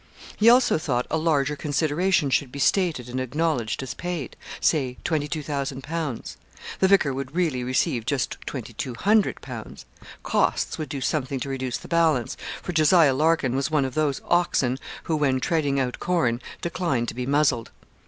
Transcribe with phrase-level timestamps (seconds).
[0.35, 6.35] He also thought a larger consideration should be stated and acknowledged as paid, say 22,000_l._
[6.79, 9.85] The vicar would really receive just 2,200_l._
[10.23, 12.91] 'Costs' would do something to reduce the balance, for Jos.
[12.91, 17.69] Larkin was one of those oxen who, when treading out corn, decline to be muzzled.